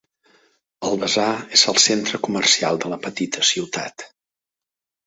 [0.89, 1.27] El basar
[1.59, 4.09] és el centre comercial de la petita ciutat.